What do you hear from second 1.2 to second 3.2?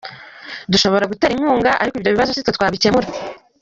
inkunga ariko ibyo bibazo si twe twabikemura.